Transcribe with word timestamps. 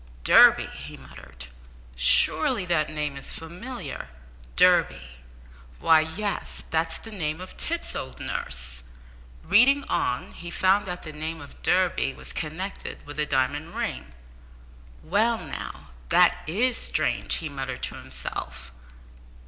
"Durby!" 0.23 0.65
he 0.65 0.97
muttered. 0.97 1.45
"Surely 1.95 2.65
that 2.65 2.89
name 2.89 3.15
is 3.15 3.31
familiar? 3.31 4.07
Durby! 4.55 5.19
why, 5.79 5.99
yes 5.99 6.63
that's 6.71 6.97
the 6.97 7.11
name 7.11 7.39
of 7.39 7.55
Tipps's 7.55 7.95
old 7.95 8.19
nurse." 8.19 8.81
Reading 9.43 9.83
on, 9.83 10.31
he 10.31 10.49
found 10.49 10.87
that 10.87 11.03
the 11.03 11.13
name 11.13 11.39
of 11.39 11.61
Durby 11.61 12.15
was 12.15 12.33
connected 12.33 13.05
with 13.05 13.19
a 13.19 13.27
diamond 13.27 13.75
ring. 13.75 14.13
"Well, 15.03 15.37
now, 15.37 15.89
that 16.09 16.35
is 16.49 16.77
strange!" 16.79 17.35
he 17.35 17.47
muttered 17.47 17.83
to 17.83 17.93
himself. 17.97 18.71